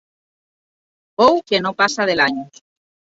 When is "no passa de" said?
1.67-2.17